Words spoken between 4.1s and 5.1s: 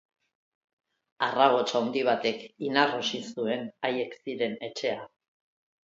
ziren etxea.